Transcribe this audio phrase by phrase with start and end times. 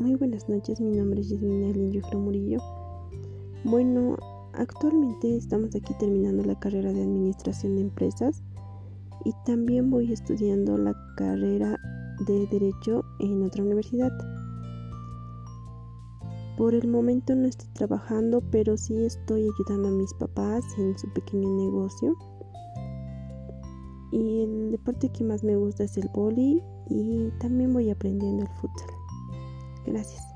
[0.00, 2.58] buenas noches, mi nombre es Yasmina Linjufro Murillo.
[3.64, 4.16] Bueno,
[4.52, 8.42] actualmente estamos aquí terminando la carrera de Administración de Empresas
[9.24, 11.78] y también voy estudiando la carrera
[12.26, 14.10] de Derecho en otra universidad.
[16.56, 21.12] Por el momento no estoy trabajando, pero sí estoy ayudando a mis papás en su
[21.12, 22.16] pequeño negocio.
[24.12, 28.48] Y el deporte que más me gusta es el boli y también voy aprendiendo el
[28.60, 29.01] futsal.
[29.92, 30.31] Gracias.